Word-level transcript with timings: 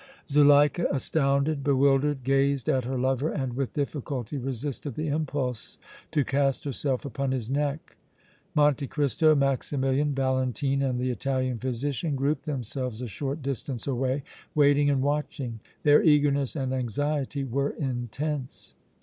Zuleika, 0.27 0.87
astounded, 0.91 1.63
bewildered, 1.63 2.23
gazed 2.23 2.67
at 2.67 2.85
her 2.85 2.97
lover 2.97 3.29
and 3.29 3.53
with 3.53 3.75
difficulty 3.75 4.35
resisted 4.35 4.95
the 4.95 5.09
impulse 5.09 5.77
to 6.11 6.25
cast 6.25 6.63
herself 6.63 7.05
upon 7.05 7.29
his 7.31 7.51
neck. 7.51 7.97
Monte 8.55 8.87
Cristo, 8.87 9.35
Maximilian, 9.35 10.15
Valentine 10.15 10.81
and 10.81 10.99
the 10.99 11.11
Italian 11.11 11.59
physician 11.59 12.15
grouped 12.15 12.47
themselves 12.47 13.03
a 13.03 13.07
short 13.07 13.43
distance 13.43 13.85
away, 13.85 14.23
waiting 14.55 14.89
and 14.89 15.03
watching. 15.03 15.59
Their 15.83 16.01
eagerness 16.01 16.55
and 16.55 16.73
anxiety 16.73 17.43
were 17.43 17.69
intense. 17.69 18.73